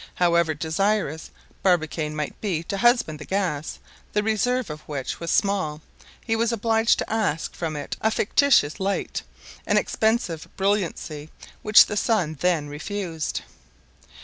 However 0.15 0.55
desirous 0.55 1.29
Barbicane 1.61 2.15
might 2.15 2.41
be 2.41 2.63
to 2.63 2.79
husband 2.79 3.19
the 3.19 3.25
gas, 3.25 3.77
the 4.13 4.23
reserve 4.23 4.71
of 4.71 4.81
which 4.87 5.19
was 5.19 5.29
small, 5.29 5.79
he 6.25 6.35
was 6.35 6.51
obliged 6.51 6.97
to 6.97 7.13
ask 7.13 7.53
from 7.53 7.75
it 7.75 7.97
a 8.01 8.09
fictitious 8.09 8.79
light, 8.79 9.21
an 9.67 9.77
expensive 9.77 10.47
brilliancy 10.57 11.29
which 11.61 11.85
the 11.85 11.97
sun 11.97 12.39
then 12.41 12.67
refused. 12.67 13.43